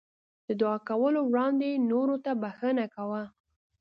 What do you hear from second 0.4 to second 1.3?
د دعا کولو